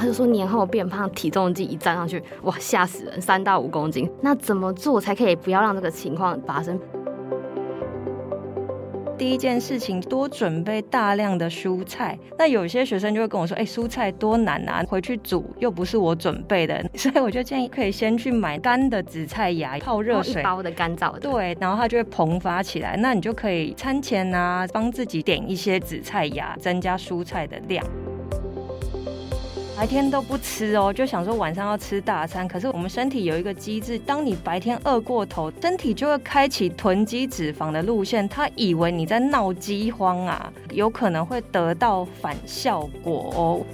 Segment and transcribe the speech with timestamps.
[0.00, 4.10] 大就说年后变胖，体重计一站上去，哇，吓死人，三到五公斤。
[4.22, 6.80] 那怎么做才可以不要让这个情况发生？
[9.18, 12.18] 第一件事情，多准备大量的蔬菜。
[12.38, 16.82] 那有些学生就会跟我说：“哎、欸，蔬菜多难啊，回去煮又不是我准备的。
[16.96, 21.18] ”所以我就建议可以先去买干的紫菜芽，泡热水，一包的干燥的。
[21.20, 22.96] 对，然后它就会膨发起来。
[22.96, 27.84] 那你就可以餐前啊，帮自己点一些紫菜芽，增加蔬菜的量。
[29.80, 32.46] 白天都不吃哦，就想说晚上要吃大餐。
[32.46, 38.28] 可是我们身体有一个机制，当你白天饿过头，身体就会开启囤积脂肪的路线。
[38.28, 43.64] 他以为你在闹饥荒啊，有可能会得到反效果哦。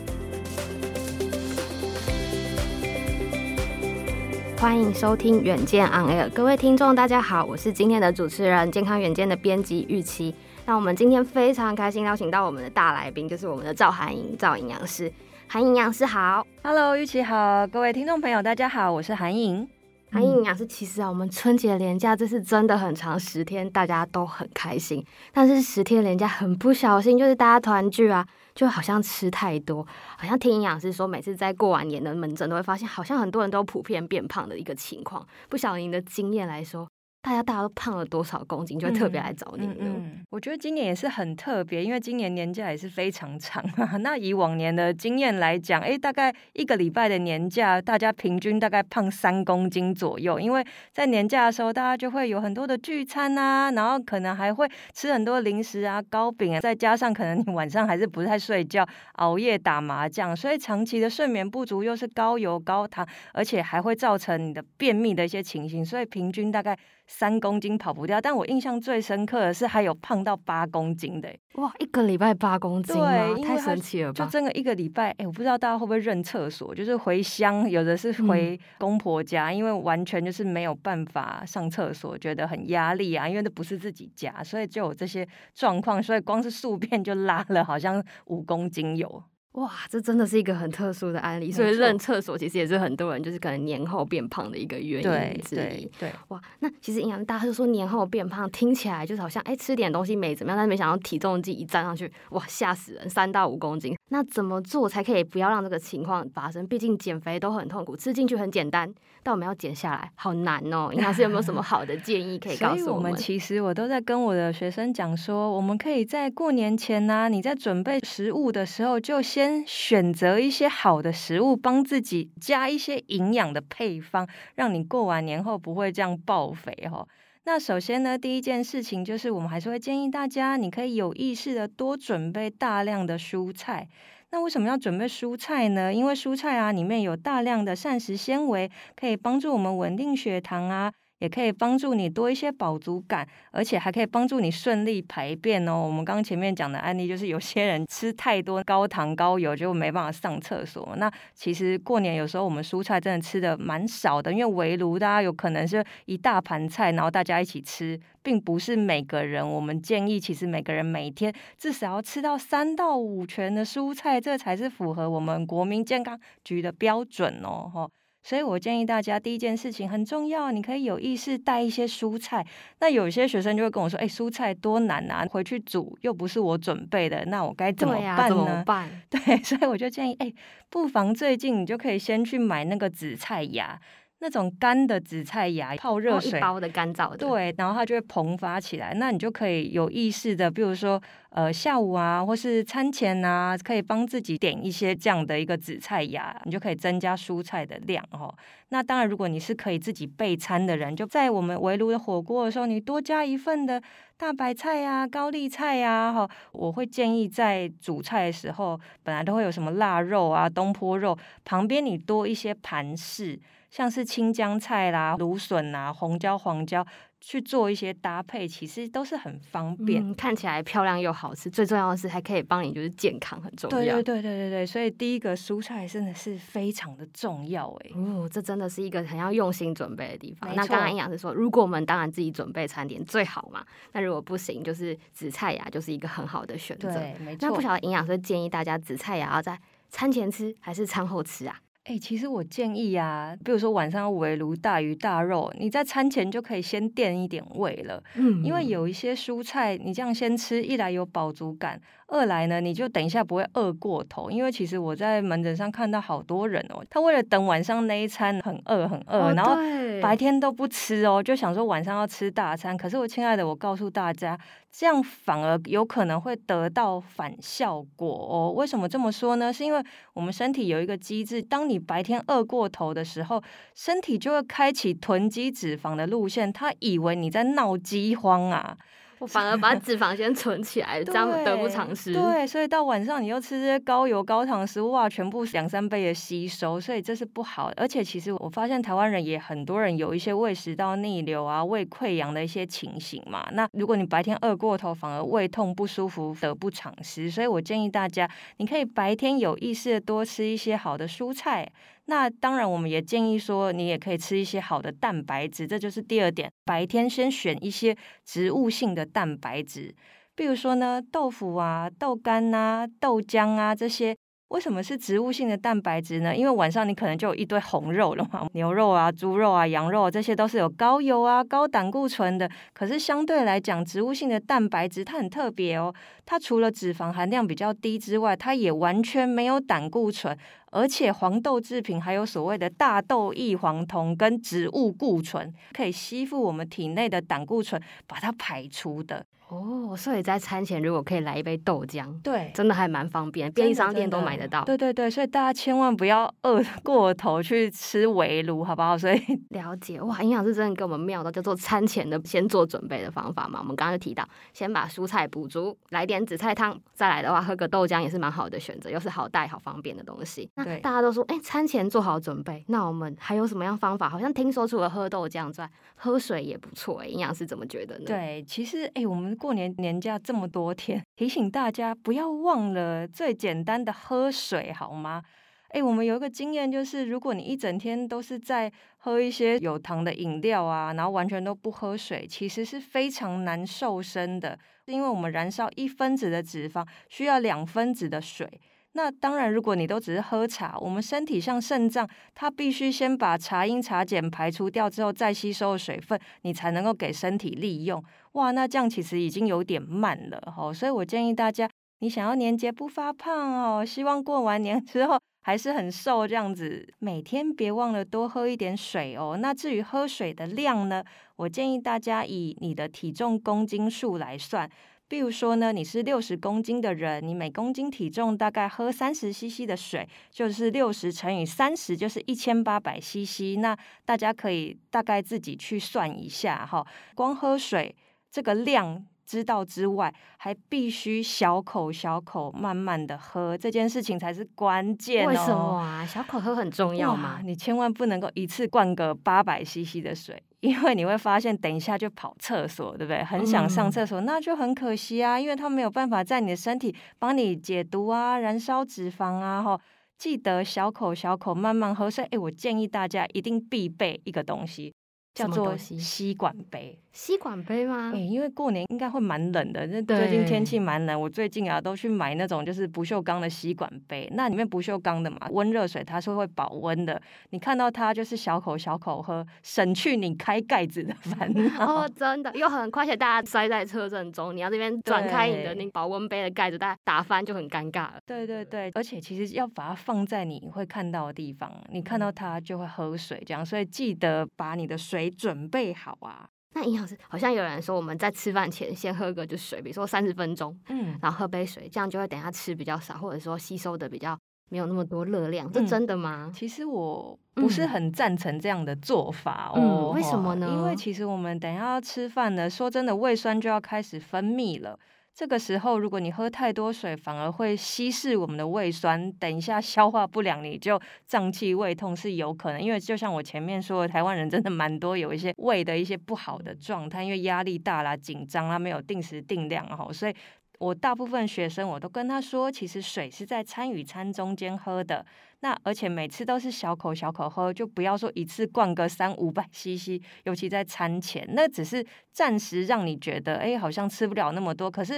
[4.60, 10.32] 欢迎收听远见 On Air，各位听众大家好，我是今天的主持人健康远见的编辑玉琪。
[10.66, 15.12] 那我们今天非常开心邀请到我们的大来宾，就是我们的赵函颖赵营养师。
[15.48, 19.66] 韩颖营养师好，Hello，玉琪好，各位听众朋友大家好，我是韩颖。
[20.10, 36.88] 韩颖营养师，其实啊，我们春节连假这次真的很长，十天大家都很开心，但是十天连假很不小心，就是大家团聚啊，就好像吃太多，好像听营养师说，每次在过完年的门诊都会发现，好像很多人都普遍变胖的一个情况，不晓得您的经验来说。
[37.26, 39.66] 大家大家都胖了多少公斤，就会特别来找你。
[39.66, 43.96] 嗯，嗯，嗯，我觉得今年也是很特别，因为今年年假也是非常长啊。
[43.96, 50.38] 那以往年的经验来讲，哎，大概一个礼拜的年假，大家平均大概胖三公斤左右。
[50.38, 66.78] 因为在年假的时候，大家就会有很多的聚餐啊，然后可能还会吃很多零食啊、糕饼啊，再加上可能你晚上还是不太睡觉，熬夜打麻将，所以长期的睡眠不足又是高油高糖，而且还会造成你的便秘的一些情形，所以平均大概。
[67.06, 74.24] 三公斤跑不掉，但我印象最深刻的是还有胖到八公斤的，哇，一个礼拜八公斤，对，太神奇了吧！
[74.24, 89.22] 就真的一个礼拜，哎、欸，我不知道大家会不会认厕所，就是回乡，有的是回公婆家，嗯、因为完全就是没有办法上厕所，觉得很压力啊，因为那不是自己家，所以就有这些状况，所以光是宿便就拉了好像五公斤有。
[89.56, 95.58] 哇，这真的是一个很特殊的案例，所以认厕所其实也是很多人就是可能年后变胖的一个原因之一。
[95.58, 103.96] 对，对，对，哇，那其实营养大家都说年后变胖，听起来就是好像哎吃点东西没怎么样，但是没想到体重计一站上去，哇吓死人，三到五公斤。
[104.10, 106.66] 那怎么做才可以不要让这个情况发生？
[106.66, 108.94] 毕竟减肥都很痛苦，吃进去很简单，
[109.26, 110.90] 但我们要减下来好难哦。
[110.92, 112.94] 营养师有没有什么好的建议可以告诉我们？
[112.94, 120.36] 我们其实我都在跟我的学生讲说，我们可以在过年前呢、啊，你在准备食物的时候就先选择。
[120.36, 127.08] 一些好的食物，帮自己加一些营养的配方，让你过完年后不会这样爆肥哈。
[127.44, 133.88] 那首先呢，第一件事情就是，我们还是会建议大家，你可以有意识的多准备大量的蔬菜。
[134.32, 135.92] 那为什么要准备蔬菜呢？
[135.94, 140.92] 因为蔬菜啊里面有大量的膳食纤维，可以帮助我们稳定血糖啊。
[141.18, 145.82] 也可以帮助你多一些饱足感，而且还可以帮助你顺利排便哦。
[145.86, 150.94] 我们刚刚前面讲的案例就是有些人吃太多高糖高油，就没办法上厕所。
[150.96, 159.46] 那其实过年有时候我们蔬菜真的吃的蛮少的，因为围炉大家有可能是一大盘菜，然后大家一起吃，并不是每个人。
[159.48, 167.90] 我们建议其实每个人每天至少要吃到三到五拳的蔬菜，这才是符合我们国民健康局的标准哦。
[168.26, 172.44] 所以我建议大家，第一件事情很重要，你可以有意识带一些蔬菜。
[172.80, 178.90] 那有些学生就会跟我说：“哎，蔬菜多难啊，回去煮又不是我准备的，那我该怎么办呢？”对啊，怎么办？
[179.08, 180.32] 对， 所以我就建议，哎，
[180.68, 183.80] 不妨最近你就可以先去买那个紫菜芽。
[184.18, 188.94] 那种干的紫菜芽，泡热水，一包的干燥的，对，然后它就会膨发起来。
[188.94, 191.00] 那你就可以有意识的，比如说，
[191.30, 198.34] 呃，下午啊，或是餐前啊，可以帮自己点一些这样的一个紫菜芽，你就可以增加蔬菜的量哦。
[198.70, 203.80] 那当然，如果你是可以自己备餐的人，就在我们围炉的火锅的时候，你多加一份的
[204.16, 213.38] 大白菜呀、高丽菜呀，哈，我会建议在煮菜的时候，本来都会有什么腊肉啊、东坡肉，旁边你多一些盘饰。
[213.76, 216.82] 像是青江菜啦、芦笋啊、红椒、黄椒
[217.20, 221.50] 去做一些搭配，其实都是很方便，嗯，看起来漂亮又好吃。
[221.50, 223.76] 最重要的是还可以帮你就是健康，很重要。
[223.76, 227.90] 对对对对对对，所以第一个蔬菜真的是非常的重要哎。
[227.96, 230.56] 哦，这真的是一个很要用心准备的地方。
[230.56, 233.62] 那刚刚营养师说，如果我们当然自己准备餐点最好嘛，
[233.92, 236.90] 那如果不行，就是紫菜芽就是一个很好的选择。
[236.94, 237.46] 对，没错。
[237.46, 241.60] 那不晓得营养师建议大家紫菜芽要在餐前吃还是餐后吃啊？
[241.86, 248.02] 哎、欸，其实我建议啊，比如说晚上要围炉大鱼大肉，你在餐前就可以先垫一点胃了。
[248.16, 254.30] 嗯，因为有一些蔬菜，你这样先吃，一来有饱足感，二来呢，你就等一下不会饿过头。
[254.30, 259.54] 因为其实我在门诊上看到好多人哦，他为了等晚上那一餐很饿很饿，哦、然后
[260.02, 262.76] 白天都不吃哦，就想说晚上要吃大餐。
[262.76, 264.36] 可是我亲爱的，我告诉大家，
[264.72, 268.50] 这样反而有可能会得到反效果哦。
[268.50, 269.52] 为什么这么说呢？
[269.52, 269.82] 是因为
[270.14, 273.42] 我们身体有一个机制，当你你白天饿过头的时候，
[273.74, 278.74] 身体就会开启囤积脂肪的路线，他以为你在闹饥荒啊。
[279.18, 282.12] 我反而把脂肪先存起来，这样得不偿失。
[282.12, 287.72] 对，所以到晚上你又吃这些高油高糖食物，哇，全部两三倍的吸收，所以这是不好。
[287.76, 293.48] 而且其实我发现台湾人也很多人有一些胃食道逆流啊、胃溃疡的一些情形嘛。
[293.52, 297.30] 那如果你白天饿过头，反而胃痛不舒服，得不偿失。
[297.30, 298.28] 所以我建议大家，
[298.58, 301.66] 你可以白天有意识的多吃一些好的蔬菜。
[302.06, 306.50] 那当然，我们也建议说，你也可以吃一些好的蛋白质，这就是第二点。
[306.64, 309.94] 白天先选一些植物性的蛋白质，
[310.34, 314.16] 比如说呢，豆腐啊、豆干啊、豆浆啊这些。
[314.48, 316.34] 为什么是植物性的蛋白质呢？
[316.34, 322.48] 因为晚上你可能就有一堆红肉了嘛， 牛肉啊、猪肉啊、羊肉这些都是有高油啊、高胆固醇的。
[322.72, 325.92] 可是相对来讲，植物性的蛋白质它很特别哦，
[326.24, 330.36] 它除了脂肪含量比较低之外，它也完全没有胆固醇。
[330.70, 339.24] 而且黄豆制品还有所谓的大豆异黄酮跟植物固醇，可以吸附我们体内的胆固醇，把它排出的。
[339.48, 344.64] 哦，所以在餐前如果可以来一杯豆浆，对，真的还蛮方便，便利商店都买得到。
[344.64, 348.98] 对对对，所以大家千万不要饿过头去吃围炉，好不好？
[348.98, 349.20] 所以
[349.50, 353.60] 了解哇，营养师真的给我们妙到叫做餐前的先做准备的方法嘛。
[353.60, 360.50] 我们刚刚就提到，先把蔬菜补足，来点紫菜汤，再来的话喝个豆浆也是蛮好的选择，又是好带好方便的东西。
[360.56, 364.08] 那，大家都说，哎、欸，餐前做好准备，那我们还有什么样方法？
[364.08, 367.00] 好像听说除了喝豆浆之外，喝水也不错。
[367.02, 368.04] 哎，营养师怎么觉得呢？
[368.06, 375.22] 对，其实哎、欸，我们过年年假这么多天，提醒大家不要忘了最简单的喝水，好吗？
[375.70, 388.48] 哎、我们有一个经验，就是如果你一整天都是在喝一些有糖的饮料啊，然后完全都不喝水，其实是非常难瘦身的，因为我们燃烧一分子的脂肪需要两分子的水。
[388.92, 398.02] 那当然，如果你都只是喝茶，我们身体像肾脏，它必须先把茶因茶碱排除掉之后，再吸收水分，你才能够给身体利用。
[398.36, 400.72] 哇，那这样其实已经有点慢了哦。
[400.72, 401.68] 所以我建议大家，
[402.00, 409.38] 你想要年节不发胖哦，希望过完年之后还是很瘦这样子，每天别忘了多喝一点水哦。
[409.40, 411.02] 那至于喝水的量呢，
[411.36, 414.70] 我建议大家以你的体重公斤数来算。
[415.08, 423.56] 比如说呢，你是六十公斤的人，你每公斤体重大概喝三十 CC 的水，就是六十乘以三十，就是一千八百 CC。
[423.60, 423.74] 那
[424.04, 426.84] 大家可以大概自己去算一下哈。
[427.14, 427.94] 光喝水
[428.36, 435.28] 这个量知道之外，还必须小口小口慢慢的喝，这件事情才是关键哦。
[435.30, 436.04] 为什么啊？
[436.04, 437.40] 小口喝很重要吗？
[437.42, 440.42] 你千万不能够一次灌个八百 CC 的水。
[440.60, 443.24] 因为你会发现，等一下就跑厕所，对不对？
[443.24, 449.80] 很想上厕所，嗯、那就很可惜啊，因为它没有办法在你的身体帮你解毒啊，燃烧脂肪啊，哈。
[450.18, 452.22] 记得小口小口慢慢喝水。
[452.30, 454.92] 哎，我建议大家一定必备一个东西。
[455.36, 458.10] 叫做吸管杯，吸管杯吗？
[458.14, 461.20] 哎、欸，因为过年应该会蛮冷的，那最近天气蛮冷。
[461.20, 467.20] 我最近啊都去买那种就是不锈钢的吸管杯，那里面不锈钢的嘛，温热水它是会保温的。
[467.50, 472.00] 你看到它就是小口小口喝，省去你开盖子的烦恼。
[472.00, 478.14] 哦， 真的，又很快，且大家塞在车阵中，你要这边转开你的那保温杯的盖子，大家打翻就很尴尬了。
[478.24, 485.25] 对对对，而且其实要把它放在你会看到的地方，你看到它就会喝水，这样，所以记得把你的水。
[485.30, 486.48] 准备好啊！
[486.74, 496.46] 那营养师好像有人说，我们在吃饭前先喝个就水，比如说三十分钟，嗯，然后喝杯水，这样就会等下吃比较少，或者说吸收的比较没有那么多热量，这真的吗？
[496.48, 500.10] 嗯，其实我不是很赞成这样的做法哦。
[500.12, 500.68] 嗯，为什么呢？
[500.68, 504.98] 因为其实我们等下要吃饭呢，说真的，胃酸就要开始分泌了。
[505.36, 512.80] 这个时候，如果你喝太多水，反而会稀释我们的胃酸，等一下消化不良，你就胀气、胃痛是有可能。
[512.80, 520.34] 因为就像我前面说的，台湾人真的蛮多有一些胃的一些不好的状态，因为压力大啦、紧张啦，没有定时定量哈，所以。
[520.78, 525.24] 我大部分学生，我都跟他说，其实水是在餐与餐中间喝的。
[525.60, 534.90] 那而且每次都是小口小口喝，就不要说一次灌个三五百 CC，尤其在餐前，那只是暂时让你觉得，哎，好像吃不了那么多。
[534.90, 535.14] 可是，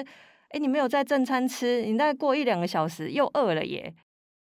[0.51, 3.93] 哎，你没有在正餐吃，你再过一两个小时又饿了耶。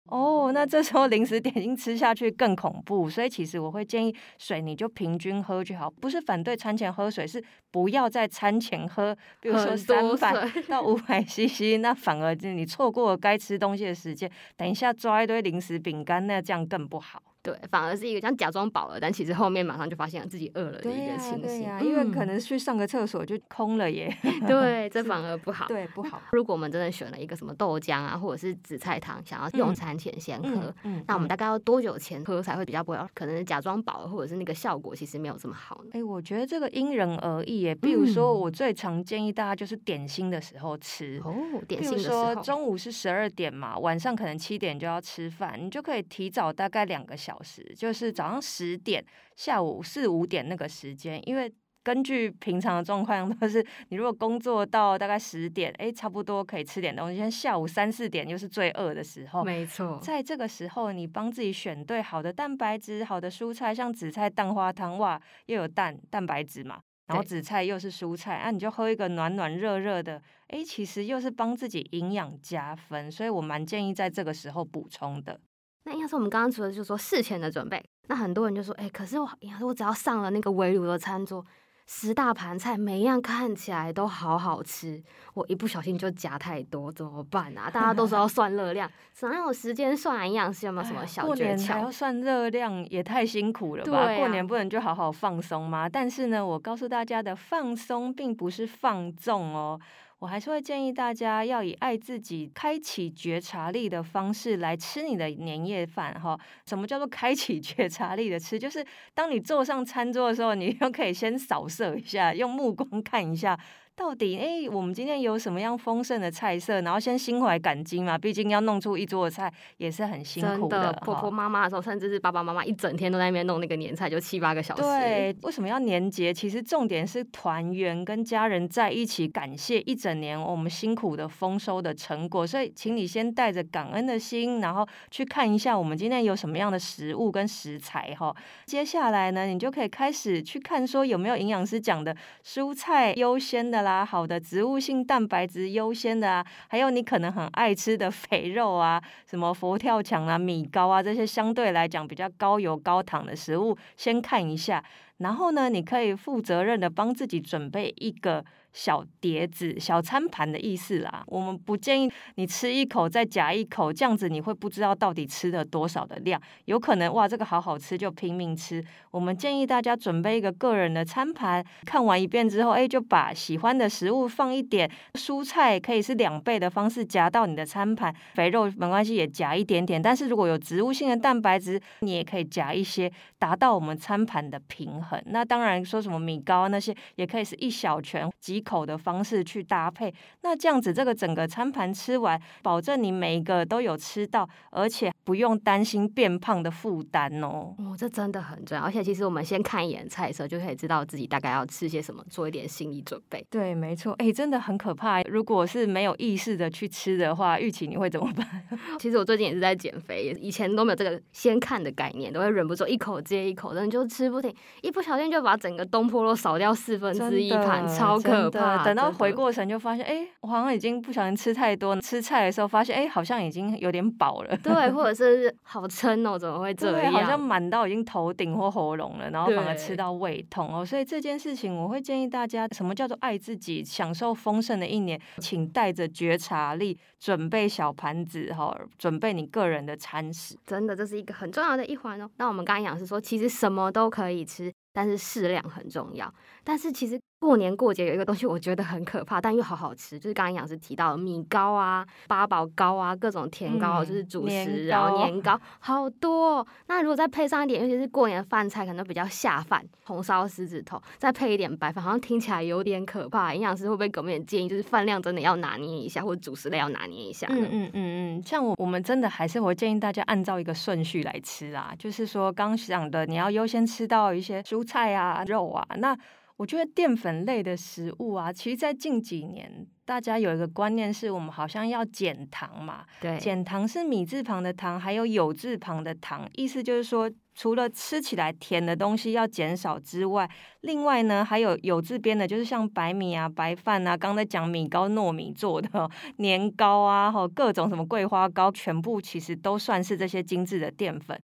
[0.06, 7.42] 哦，那这时候零食点心吃下去更恐怖，所以其实我会建议水你就平均喝就好，不是反对餐前喝水，是
[7.72, 17.22] 不要在餐前喝，比如说三百到五百 CC，那反而你错过了该吃东西的时间，等一下抓一堆零食饼干，那这样更不好。
[17.44, 21.42] 对，反而是一个像假装饱了，但其实后面马上就发现自己饿了的一个情形。
[21.42, 24.16] 对呀、啊啊，因为可能去上个厕所就空了耶。
[24.48, 25.66] 对，这反而不好。
[25.68, 26.22] 对，不好。
[26.34, 30.74] 如果我们真的选了一个什么豆浆啊，或者是紫菜汤，想要用餐前先喝，
[31.08, 33.00] 那我们大概要多久前喝才会比较不会？
[33.16, 35.90] 可能是假装饱了，或者是那个效果其实没有这么好呢？
[35.94, 37.74] 哎，我觉得这个因人而异耶。
[37.74, 41.20] 比如说，我最常建议大家就是点心的时候吃。
[41.26, 41.34] 哦，
[41.68, 42.26] 点心的时候。
[42.26, 48.12] 比如说中午是十二点嘛，晚上可能七点就要吃饭，你就可以提早大概两个小时，就是。
[48.12, 49.04] 早上十点，
[49.36, 57.16] 下午四五点那个时间，因为根据平常的状况 都是，你如果工作到大概十点，哎，差不多可以吃点东西。
[57.16, 59.98] 现在下午三四点又是最饿的时候，没错。
[60.04, 75.40] 在这个时候，你帮自己选对好的蛋白质、好的蔬菜，像紫菜蛋花汤，哇，又有蛋蛋白质嘛，然后紫菜又是蔬菜，啊，你就喝一个暖暖热热的，哎，其实又是帮自己营养加分，所以我蛮建议在这个时候补充的。
[75.84, 77.84] 那应该是我们刚刚除了，就是说事前的准备。
[78.08, 79.30] 那很多人就说，哎、欸，可是我，
[79.62, 81.44] 我只要上了那个围炉的餐桌，
[81.88, 85.02] 十大盘菜，每一样看起来都好好吃，
[85.34, 87.70] 我一不小心就夹太多，怎么办啊？
[87.70, 88.90] 大家都说要 算热量，
[89.22, 91.68] 哪有时间算营养师有没有什么小诀窍？
[91.68, 93.98] 过年要算热量，也太辛苦了吧？
[93.98, 95.88] 啊、过年不能就好好放松吗？
[95.90, 99.80] 但是呢，我告诉大家的放松，并不是放纵哦。
[100.22, 106.40] 我还是会建议大家要以爱自己、开启觉察力的方式来吃你的年夜饭哈。
[106.64, 108.60] 什么叫做开启 觉察力的吃？
[108.60, 108.86] 就是
[109.16, 113.60] 当你坐上餐桌的时候，你又可以先扫射一下，用目光看一下。
[113.96, 116.82] 到底哎、欸，我们今天有什么样丰盛的菜色？
[116.82, 120.82] 然后先心怀感激嘛，毕竟要弄出一桌的菜也是很辛苦的。
[120.82, 124.82] 的婆婆妈妈的时候，甚至是爸爸妈妈一整天都在那边弄那个年菜，就七八个小时。
[124.82, 126.34] 对，为什么要年节？
[126.34, 132.48] 其实重点是团圆，跟家人在一起，感谢一整年我们辛苦的丰收的成果。
[132.48, 138.36] 所以，请你先带着感恩的心，然后去看一下我们今天有什么样的食物跟食材哈。
[138.66, 154.84] 接下来呢，你就可以开始去看说有没有营养师讲的蔬菜优先的啦，好的植物性蛋白质优先的啊，还有你可能很爱吃的肥肉啊，什么佛跳墙啊、米糕啊，这些相对来讲比较高油高糖的食物，先看一下。
[155.22, 158.44] 然后呢，你可以负责任的帮自己准备一个。
[158.74, 161.26] 小碟子、小餐盘的意思啦。
[161.28, 168.82] 我们不建议你吃一口再夹一口，这样子你会不知道到底吃了多少的量，有可能哇，这个好好吃就拼命吃。
[169.12, 185.11] 我们建议大家准备一个个人的餐盘，看完一遍之后，哎，就把喜欢的食物放一点，蔬菜可以是两倍的方式夹到你的餐盘，肥肉没关系也夹一点点，但是如果有植物性的蛋白质，你也可以夹一些，达到我们餐盘的平衡。
[185.26, 188.62] 那当然说什么米糕那些也可以是一小拳几。
[188.62, 190.14] 口的方式去搭配，
[190.44, 197.74] 那这样子这个整个餐盘吃完，保证你每一个都有吃到，而且不用担心变胖的负担哦。
[197.80, 198.84] 哦，这真的很重要。
[198.84, 203.44] 而且其实我们先看一眼菜色，就可以知道自己大概要吃些什么，做一点心理准备。
[203.50, 204.14] 对，没错。
[204.20, 205.22] 哎，真的很可怕。
[205.24, 208.48] 如果是没有意识的去吃的话，玉琪你会怎么办？
[209.00, 218.84] 其实我最近也是在减肥，以前都没有这个先看的概念，都会忍不住一口接一口，然后就吃不停，一不小心就把整个东坡肉扫掉四分之一盘，超可怕。
[218.84, 222.00] 等到回过神，就发现，哎、欸，我好像已经不小心吃太多。
[222.02, 224.58] 吃菜的时候，发现，哎、欸，好像已经有点饱了。
[224.58, 227.14] 对，或者 是好撑哦，怎么会这样？
[227.14, 230.86] 好像满到已经头顶或喉咙了，然后反而吃到胃痛哦。
[230.86, 240.58] 所以这件事情，我会建议大家，什么叫做爱自己，享受丰盛的一年，请带着觉察力，准备小盘子哈，准备你个人的餐食。
[240.66, 242.30] 真的，这是一个很重要的一环哦。
[242.38, 246.34] 那我们刚刚讲是说，其实什么都可以吃，但是适量很重要。
[246.64, 247.20] 但是其实。
[247.42, 256.64] 过年过节有一个东西我觉得很可怕，但又好好吃，就是刚刚营养师提到的米糕啊、八宝糕啊、各种甜糕，嗯、就是主食，然后年糕好多。
[256.86, 263.52] 那如果再配上一点，尤其是过年的饭菜，可能比较下饭，红烧狮子头，再配一点白饭，好像听起来有点可怕。
[263.56, 267.48] 营养师会不会给我们点建议，就是饭量真的要拿捏一下，或者主食类要拿捏一下？
[267.50, 276.16] 嗯嗯嗯嗯，像我我们真的还是会建议大家按照一个顺序来吃啊，就是说刚讲的，你要优先吃到一些蔬菜啊、肉啊，那。
[276.62, 283.04] 我觉得淀粉类的食物啊，其实，在近几年，大家有一个观念是，我们好像要减糖嘛。
[283.20, 290.48] 对，减糖是米字旁的糖，还有有字旁的糖，意思就是说，除了吃起来甜的东西要减少之外，
[290.82, 301.42] 另外呢，还有有字边的，就是像白米啊、白饭啊，刚才讲米糕、糯米做的年糕啊，和各种什么桂花糕，全部其实都算是这些精致的淀粉。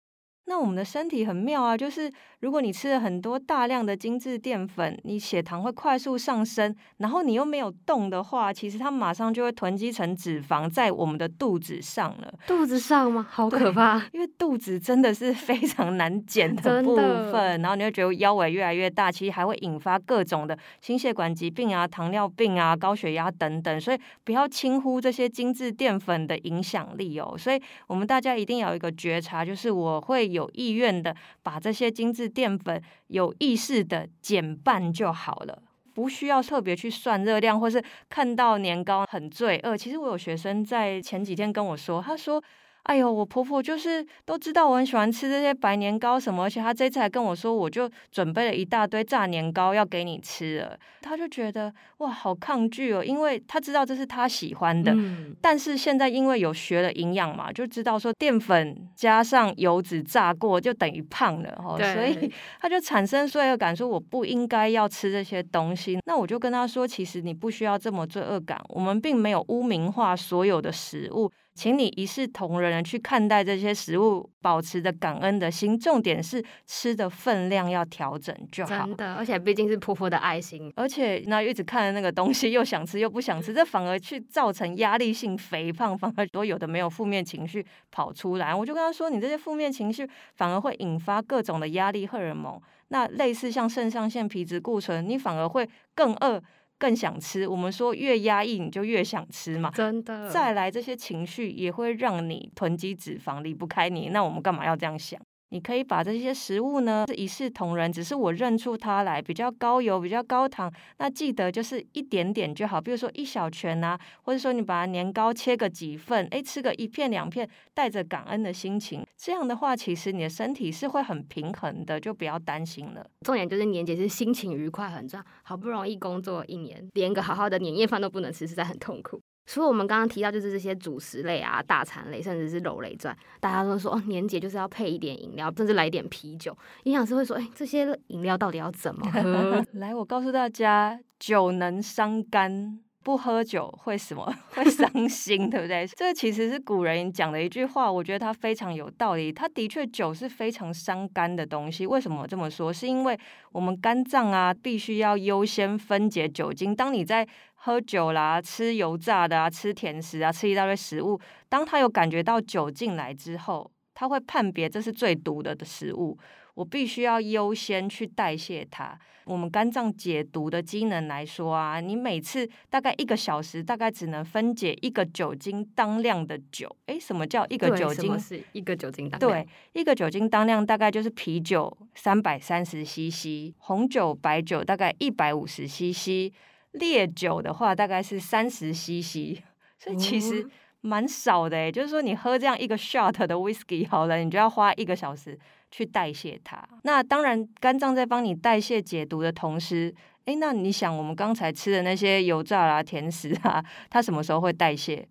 [0.48, 12.32] 那我们的身体很妙啊，就是如果你吃了很多大量的精致淀粉，你血糖会快速上升，然后你又没有动的话，其实它马上就会囤积成脂肪在我们的肚子上了。
[12.46, 13.26] 肚子上吗？
[13.28, 14.00] 好可怕！
[14.12, 27.34] 因为肚子真的是非常难减的部分，然后你会觉得腰围越来越大，其实还会引发各种的心血管疾病啊、糖尿病啊、高血压等等，所以不要轻忽这些精致淀粉的影响力哦。
[27.36, 30.35] 所以我们大家一定要有一个觉察，就是我会。
[30.36, 35.62] 有意愿的把这些精致淀粉有意识的减半就好了，
[35.94, 39.76] 不需要特别去算热量，或是看到年糕很罪恶。
[39.76, 42.42] 其实我有学生在前几天跟我说，他说。
[42.86, 50.78] 哎呦，我婆婆就是都知道我很喜欢吃这些白年糕什么，而且她这次还跟我说，我就准备了一大堆炸年糕要给你吃了。
[51.02, 61.60] 她就觉得哇，好抗拒哦，因为她知道这是她喜欢的，嗯、但是现在因为有学了营养嘛，就知道说淀粉加上油脂炸过就等于胖了
[61.92, 62.30] 所以
[62.62, 65.98] 她就产生罪恶感，说我不应该要吃这些东西。
[66.06, 71.28] 那我就跟她说，其实你不需要这么罪恶感，我们并没有污名化所有的食物。
[71.56, 75.78] 请你一视同仁的去看待这些食物，保持着感恩的心。
[75.78, 78.84] 重点是吃的分量要调整就好。
[78.84, 88.54] 真的，而且毕竟是婆婆的爱心，而且那一直看着那个东西，又想吃又不想吃，这反而去造成压力性肥胖，反而多有的没有负面情绪跑出来。
[88.54, 96.42] 我就跟他说，你这些负面情绪反而会引发各种的压力荷尔蒙，那类似像肾上腺皮质固醇，你反而会更饿。
[96.78, 100.28] 更想吃，我们说越压抑你就越想吃嘛，真的。
[100.30, 104.08] 再来这些情绪也会让你囤积脂肪，离不开你。
[104.10, 105.20] 那我们干嘛要这样想？
[105.50, 123.06] 你可以把这些食物呢是一视同仁，只是我认出它来比较高油、比较高糖，那记得就是一点点就好，比如说一小拳啊，或者说你把年糕切个几份，诶，吃个一片两片，带着感恩的心情，这样的话其实你的身体是会很平衡的，就不要担心了。
[123.20, 129.20] 重点就是年节是心情愉快很重要，好不容易工作一年，连个好好的年夜饭都不能吃，实在很痛苦。
[129.46, 136.56] 除了我们刚刚提到，就是这些主食类啊、大餐类，甚至是肉类之外，大家都说哦，年节就是要配一点饮料，甚至来一点啤酒。
[136.82, 139.64] 营养师会说，哎，这些饮料到底要怎么喝？
[139.78, 142.80] 来，我告诉大家，酒能伤肝。
[143.06, 144.34] 不喝酒会什么？
[144.50, 145.86] 会伤心，对不对？
[145.94, 149.30] 这其实是古人讲的一句话，我觉得它非常有道理。
[149.32, 151.86] 它的确酒是非常伤肝的东西。
[151.86, 152.72] 为什么这么说？
[152.72, 153.16] 是因为
[153.52, 156.74] 我们肝脏啊，必须要优先分解酒精。
[156.74, 157.24] 当你在
[157.66, 166.16] 喝酒啦、吃油炸的啊、吃甜食啊、吃一大堆食物，当他有感觉到酒进来之后，他会判别这是最毒的的食物。
[166.54, 168.96] 我必须要优先去代谢它。
[169.24, 176.74] 我们肝脏解毒的机能来说啊，你每次大概一个小时，大概只能分解一个酒精当量的酒。
[176.86, 178.16] 诶，什么叫一个酒精？
[178.18, 179.32] 是一个酒精当量？
[179.32, 186.32] 对，一个酒精当量大概就是啤酒三百三十 CC，红酒、白酒大概一百五十 CC，
[186.76, 189.42] 烈酒的话大概是三十 CC。
[189.78, 190.48] 所以其实
[190.80, 195.38] 蛮少的诶，就是说你喝这样一个 shot 的 whisky 好了，你就要花一个小时。
[195.68, 199.92] 去代谢它，那当然肝脏在帮你代谢解毒的同时，
[200.24, 205.06] 诶，那你想我们刚才吃的那些油炸啊、甜食啊，它什么时候会代谢？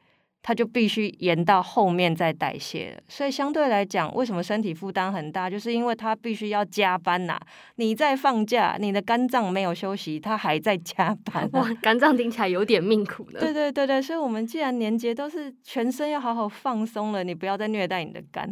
[0.47, 5.49] 它就必须延到后面再代谢了，所以相对来讲，为什么身体负担很大？
[5.49, 7.41] 就是因为它必须要加班呐、啊。
[7.77, 11.49] 你在放假，你的肝脏没有休息，它还在加班、啊。
[11.53, 13.39] 哇，肝脏听起来有点命苦的。
[13.39, 18.47] 对对对对，所以我们既然年节都是全身要好好放松了，你不要再虐待你的肝，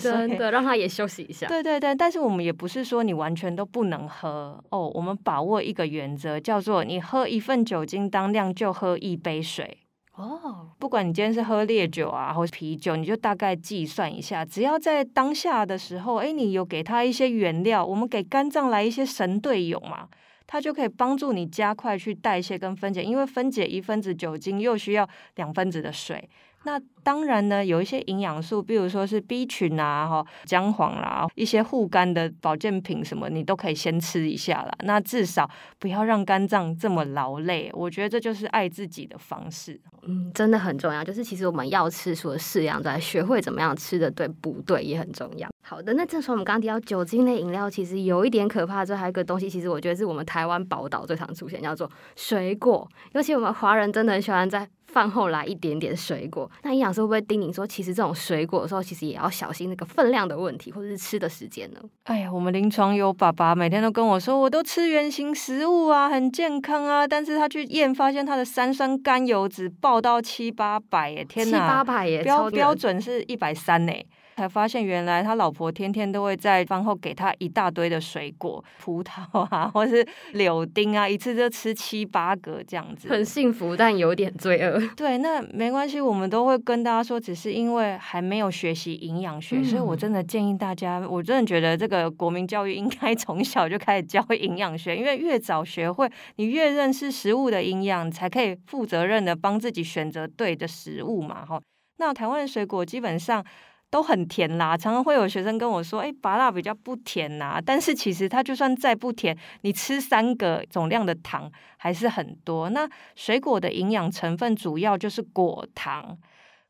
[0.00, 1.46] 真的让它也休息一下。
[1.46, 9.78] 对对对，但是我们也不是说你完全都不能喝哦，我们把握一个原则，叫做你喝一份酒精当量就喝一杯水。
[10.16, 20.08] 哦不管你今天是喝烈酒啊，或是啤酒，你就大概计算一下，只要在当下的时候，哎，你有给他一些原料，我们给肝脏来一些神队友嘛，
[20.46, 26.28] 它就可以帮助你加快去代谢跟分解，因为分解一分子酒精又需要两分子的水。
[26.66, 34.72] 那当然呢，有一些营养素，比如说是 B 群啊、哈姜黄啦，一些护肝的保健品什么，你都可以先吃一下啦。
[34.80, 35.48] 那至少
[35.78, 37.70] 不要让肝脏这么劳累。
[37.72, 39.80] 我觉得这就是爱自己的方式。
[40.02, 41.04] 嗯，真的很重要。
[41.04, 45.48] 就是其实我们要吃，除了适量之外，学会怎么样吃的对不对也很重要。
[45.62, 48.84] 好的，那正说我们刚刚提到酒精类饮料，其实有一点可怕。
[48.84, 52.88] 之后还有一个东西，其实我觉得是我们台湾宝岛最常出现，叫做水果。
[53.12, 61.80] 尤其我们华人真的很喜欢在饭后来一点点水果，那营养师会不会叮咛说，其实这种水果的时候，其实也要小心那个分量的问题，或者是吃的时间呢？
[62.04, 73.92] 哎呀，我们临床有爸爸每天都跟我说，我都吃原型食物啊，很健康啊，但是他去验发现他的三酸甘油脂爆到七八百耶，天哪，七八百耶，标标准是一百三呢。
[74.36, 84.78] 才发现，原来他老婆天天都会在饭后给他一大堆的水果，葡萄啊，或是柳丁啊，一次就吃七八个这样子，很幸福，但有点罪恶。
[84.94, 101.42] 对，那没关系，我们都会跟大家说，只是因为还没有学习营养学，嗯、所以我真的建议大家，我真的觉得这个国民教育应该 从小就开始教营养学，因为越早学会，你越认识食物的营养，才可以负责任的帮自己选择对的食物嘛。
[101.46, 101.58] 哈，
[101.96, 103.42] 那台湾的水果基本上。
[103.90, 112.68] 都很甜啦，常常会有学生跟我说：“哎，芭乐比较不甜呐。”但是其实它就算再不甜，你吃三个总量的糖还是很多。
[112.70, 116.18] 那水果的营养成分主要就是果糖。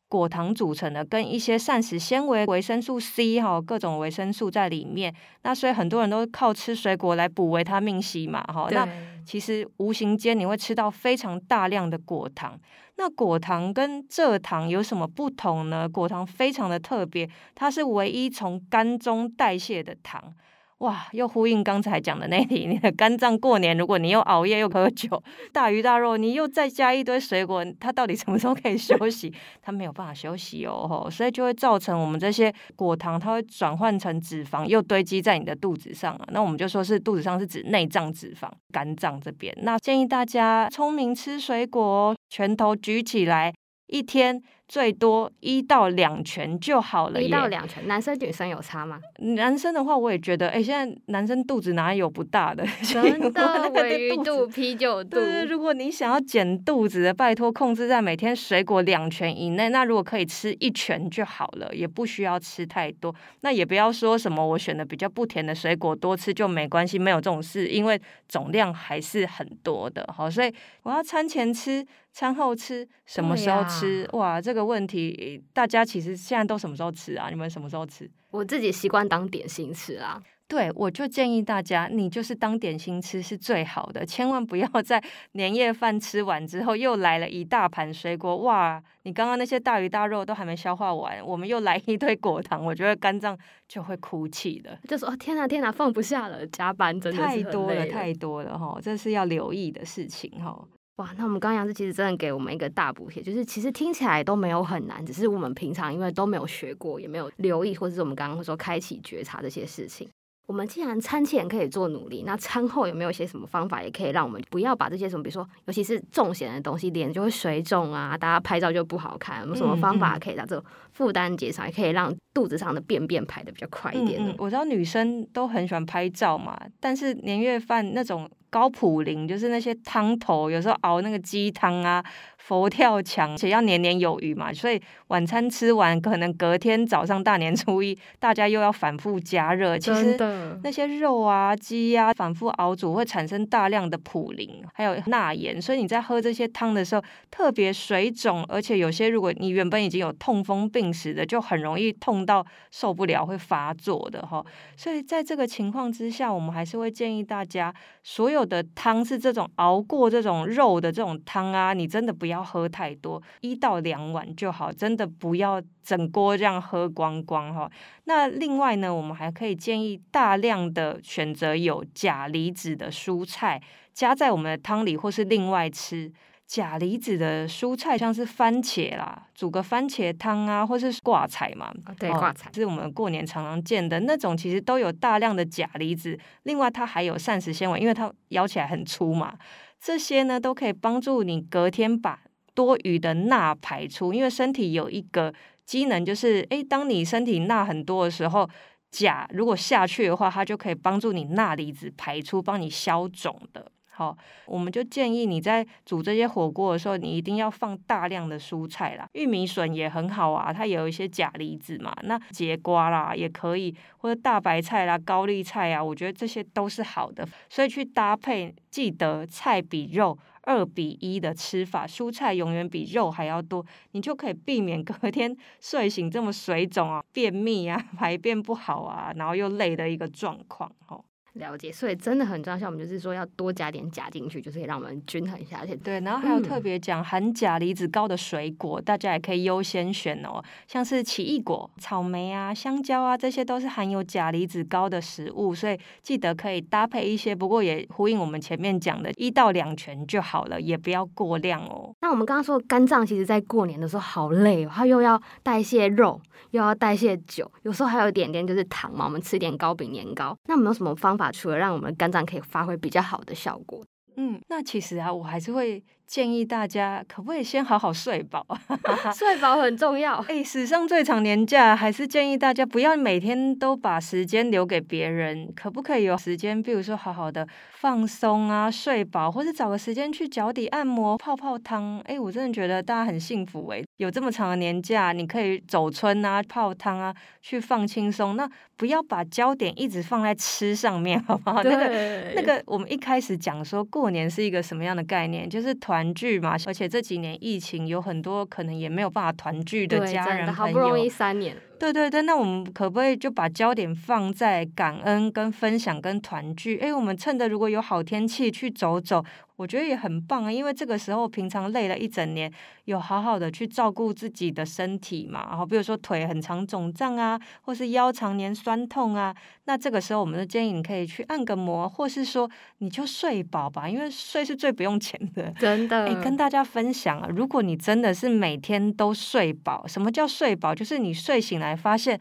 [0.09, 5.13] 果糖组成的，跟一些膳食纤维、维生素 C 哈，各种维生素在里面。
[5.41, 8.69] 那所以很多人都靠吃水果来补维他命 C 嘛哈。
[8.71, 8.87] 那
[9.27, 12.57] 其实无形间你会吃到非常大量的果糖。
[12.95, 15.87] 那果糖跟蔗糖有什么不同呢？
[15.87, 20.33] 果糖非常的特别，它是唯一从肝中代谢的糖。
[20.79, 29.33] 哇，又呼应刚才讲的那题， 你的肝脏过年，如果你又熬夜又喝酒，大鱼大肉，你又再加一堆水果，它到底什么时候可以休息？
[29.59, 36.27] 它没有办法休息哦，吼所以就会造成我们这些果糖，它会转换成脂肪，又堆积在你的肚子上啊。
[36.31, 39.51] 那我们就说是肚子上是指内脏脂肪，肝脏这边。
[39.63, 43.51] 那建议大家聪明吃水果，拳头举起来，
[43.87, 44.43] 一天。
[44.67, 47.21] 最多一到两拳就好了。
[47.21, 48.99] 一到两拳，男生女生有差吗？
[49.19, 52.65] 男生的话，我也觉得，哎、欸，现在男生肚子哪有不大的？
[52.83, 55.11] 真的，鮪鱼肚、啤酒肚。
[55.11, 59.69] 对，如果你想要减肚子的，拜托控制在每天水果两拳以内。
[59.69, 63.15] 那如果可以吃一拳就好了，也不需要吃太多。
[63.41, 70.05] 那也不要说什么我选的比较不甜的水果多吃就没关系，没有这种事，因为总量还是很多的。
[70.13, 70.53] 好，所以
[70.83, 71.85] 我要餐前吃。
[72.13, 74.03] 餐后吃，什么时候吃？
[74.11, 77.29] 啊、哇，这个问题大家其实现在都什么时候吃啊？
[77.29, 78.09] 你们什么时候吃？
[78.31, 80.21] 我自己习惯当点心吃啊。
[80.49, 88.37] 对，我就建议大家，你就是当点心吃是最好的，千万不要 在年夜饭吃完之后又来了一大盘水果。
[88.37, 94.79] 哇，你刚刚那些大鱼大肉都还没消化完，我们又来一堆果糖，我觉得肝脏就会哭泣的。
[94.87, 100.65] 就说天哪天哪，放不下了，加班真的太多了太多了哈，这是要留意的事情哈。
[100.97, 110.09] 哇，那我们刚刚营养师其实真的给我们一个大补贴，就是其实听起来都没有很难，只是我们平常因为都没有学过，也没有留意，或者是我们刚刚说开启觉察这些事情。
[110.47, 119.41] 我们既然餐前可以做努力，那餐后有没有一些什么方法，也可以让我们不要把这些什么，比如说尤其是重咸的东西，脸就会水肿啊，大家拍照就不好看。
[119.41, 124.31] 有没有什么方法可以让这个负担减少，也可以让肚子上的便便排的比较快一点呢？
[124.31, 128.27] 嗯嗯，我知道女生都很喜欢拍照嘛，但是年夜饭那种。
[128.49, 132.03] 高普林就是那些汤头，有时候熬那个鸡汤啊，
[132.37, 139.77] 佛跳墙，而且要年年有余嘛，所以晚餐吃完，可能隔天早上大年初一，大家又要反复加热。
[139.77, 140.15] 其实
[140.63, 154.45] 那些肉啊、鸡呀、啊，反复熬煮会产生大量的普林，还有钠盐，所以你在喝这些汤的时候特别水肿，而且有些如果你原本已经有痛风病史的，就很容易痛到受不了会发作的哈。
[154.77, 157.73] 所以在这个情况之下，我们还是会建议大家
[158.03, 158.27] 所。
[158.27, 167.69] 有的汤是这种熬过这种肉的这种汤啊，你真的不要喝太多，一到两碗就好，真的不要整锅这样喝光光哈。
[168.05, 173.61] 那另外呢，我们还可以建议大量的选择有钾离子的蔬菜，
[173.93, 176.11] 加在我们的汤里，或是另外吃。
[176.49, 181.69] 钾离子的蔬菜像是番茄啦，煮个番茄汤啊，或是挂菜嘛。
[181.99, 186.17] 对，挂菜是我们过年常常见的那种，其实都有大量的钾离子。
[186.43, 189.37] 另外，它还有膳食纤维，因为它咬起来很粗嘛。
[189.79, 192.21] 这些呢，都可以帮助你隔天把
[192.53, 194.13] 多余的钠排出。
[194.13, 195.33] 因为身体有一个
[195.65, 198.49] 机能，就是诶，当你身体钠很多的时候，
[198.91, 203.71] 钾如果下去的话，它就可以帮助你钠离子排出，帮你消肿的。
[203.97, 209.09] 好，我们就建议你在煮这些火锅的时候，你一定要放大量的蔬菜啦。
[209.13, 211.91] 玉米笋也很好啊，它也有一些钾离子嘛。
[212.03, 217.27] 那节瓜啦也可以，或者大白菜啦、高丽菜啊，我觉得这些都是好的。
[217.49, 231.03] 所以去搭配，记得菜比肉二比一的吃法，蔬菜永远比肉还要多，你就可以避免隔天 睡醒这么水肿啊、便秘啊、 排便不好啊，然后又累的一个状况哦。
[231.37, 232.59] 了解，所以真的很重要。
[232.59, 235.57] 像我们就是说，要多加点钾进去，就是可以让我们均衡一下。
[235.59, 240.43] 而且对，然后还有特别讲含钾离子高的水果，嗯、大家也可以优先选哦。
[240.67, 247.33] 像是奇异果、草莓啊、香蕉啊，这些都是含有钾离子高的食物，所以记得可以搭配一些。
[247.33, 251.93] 不过也呼应我们前面讲的，一到两拳就好了，也不要过量哦。
[252.01, 256.19] 那我们刚刚说肝脏，其实在过年的时候好累哦，它又要代谢肉，
[256.51, 259.05] 又要代谢酒，有时候还有一点点就是糖嘛。
[259.05, 263.83] 我们吃点糕饼、年糕，那没有什么方法，除了让我们肝脏可以发挥比较好的效果。
[264.15, 265.83] 嗯，那其实啊，我还是会。
[266.07, 268.45] 建议大家可不可以先好好睡饱？
[269.13, 270.15] 睡饱很重要。
[270.29, 275.51] 哎、欸，史上最长年假，还是建议大家不要每天都把时间留给别人。
[275.53, 281.99] 可不可以有时间，比如说好好的放松啊，睡饱，或者找个时间去脚底按摩、泡泡汤？
[282.05, 288.37] 哎、欸，我真的觉得大家很幸福哎、欸，有这么长的年假，你可以走春啊、泡汤啊，去放轻松。
[288.37, 291.61] 那不要把焦点一直放在吃上面，好不好？
[291.61, 295.96] 对那个那个，我们一开始讲说过年是一个什么样的概念，就是团。
[295.97, 301.57] 团聚嘛，而且这几年疫情有很多可能也没有办法团聚的家人朋友，好不容易三年。
[301.79, 306.77] 对对对，那我们可不可以就把焦点放在感恩、跟分享、跟团聚？
[306.79, 309.23] 哎，我们趁着如果有好天气去走走。
[309.57, 312.51] 我觉得也很棒啊，因为这个时候平常累了一整年，
[312.85, 315.47] 有好好的去照顾自己的身体嘛。
[315.49, 319.35] 然后比如说腿很长肿胀啊，或是腰常年酸痛啊，
[319.65, 325.51] 那这个时候我们就建议你可以去按个摩，或是说你就睡饱吧，因为睡是最不用钱的。
[325.57, 330.75] 真的，哎，跟大家分享啊，如果你真的是每天都睡饱，什么叫睡饱？
[330.75, 332.19] 就是你睡醒来来发现。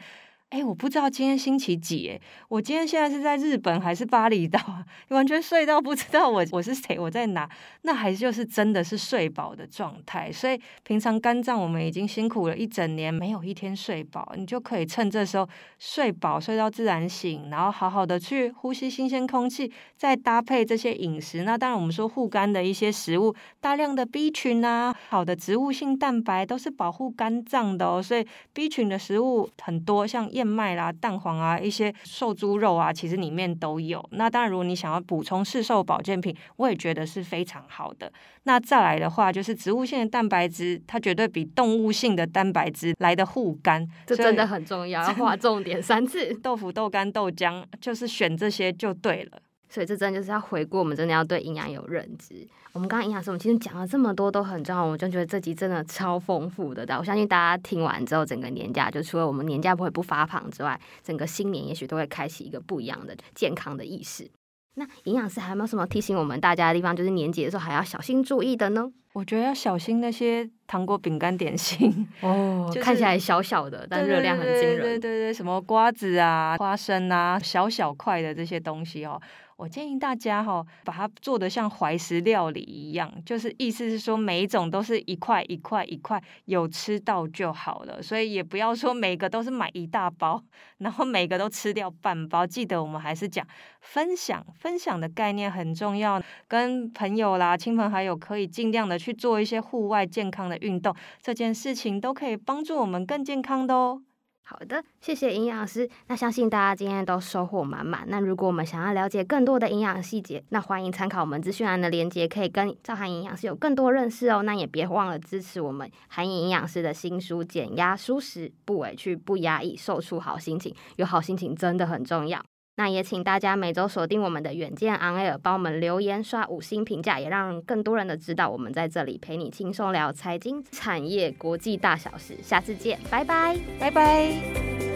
[0.50, 4.86] 哎，我不知道今天星期几哎，我今天现在是在日本还是巴厘岛啊？
[5.10, 7.50] 完全睡到不知道我我是谁，我在哪？
[7.82, 10.30] 那还就是真的是睡饱的状态。
[10.30, 15.48] 所以平常肝脏我们已经辛苦了一整年，没有一天睡饱，你就可以趁这时候
[15.80, 21.42] 睡饱，睡到自然醒，然后好好的去呼吸新鲜空气，再搭配这些饮食。
[21.42, 28.00] 那当然我们说护肝的一些食物，大量的 B 群啊，好的植物性蛋白都是保护肝脏的哦。
[28.00, 30.30] 所以 B 群的食物很多，像。
[30.36, 34.06] 燕麦啦、蛋黄啊、一些瘦猪肉啊，其实里面都有。
[34.12, 38.12] 那当然，如果你想要补充市售保健品，我也觉得是非常好的。
[38.42, 46.32] 那再来的话，就是植物性的蛋白质，它绝对比动物性的蛋白质来的护肝，这真的很重要，要划重点三次。
[46.42, 49.38] 豆腐、豆干、豆浆，就是选这些就对了。
[49.68, 52.46] 所以这真的就是要回顾，我们真的要对营养有认知。
[52.72, 56.84] 我们刚刚营养师，我们其实讲了这么多都很重要，我就觉得这集真的超丰富的。
[56.84, 64.30] 但我相信大家听完之后，整个年假就除了我们年假不会不发胖之外，整个新年也许都会开启一个不一样的健康的意识。
[64.74, 66.94] 那营养师还有没有什么提醒我们大家的地方？
[66.94, 68.92] 就是年节的时候还要小心注意的呢？
[69.14, 74.80] 我觉得要小心那些糖果、饼干、点心哦， 就是、看起来小小的，但热量很惊人。
[74.80, 79.18] 对对，对对对，什么瓜子啊、花生啊，小小块的这些东西哦。
[79.56, 88.02] 我建议大家哈，把它做得像怀石料理一样，就是意思是说每一种都是一块一块一块，有吃到就好了。
[88.02, 90.42] 所以也不要说每个都是买一大包，
[90.78, 92.46] 然后每个都吃掉半包。
[92.46, 93.46] 记得我们还是讲
[93.80, 96.22] 分享，分享的概念很重要。
[96.46, 104.02] 跟朋友啦、亲朋好友可以尽量的去做一些户外健康的运动，这件事情都可以帮助我们更健康的哦。
[104.48, 105.90] 好的，谢谢营养师。
[106.06, 108.04] 那相信大家今天都收获满满。
[108.06, 114.44] 那如果我们想要了解更多的营养细节，那欢迎参考我们资讯栏的链接，可以跟赵涵营养师有更多认识哦。
[114.44, 120.72] 那也别忘了支持我们函颖营养师的新书《减压舒适，不委屈不压抑，瘦出好心情》。
[120.94, 122.40] 有好心情真的很重要。
[122.76, 132.36] 那也请大家每周锁定我们的远见 On Air，帮我们留言刷五星评价，也让更多人的知道我们在这里陪你轻松聊财经、产业、国际大小事。
[132.42, 134.95] 下次见，拜拜，拜拜。